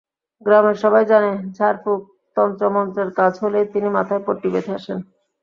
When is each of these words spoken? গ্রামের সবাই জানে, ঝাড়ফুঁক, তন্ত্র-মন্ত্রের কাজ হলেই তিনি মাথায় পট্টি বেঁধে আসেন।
গ্রামের 0.41 0.77
সবাই 0.83 1.03
জানে, 1.05 1.31
ঝাড়ফুঁক, 1.57 2.01
তন্ত্র-মন্ত্রের 2.37 3.09
কাজ 3.15 3.33
হলেই 3.41 3.65
তিনি 3.73 3.87
মাথায় 3.89 4.23
পট্টি 4.25 4.47
বেঁধে 4.53 4.71
আসেন। 4.79 4.99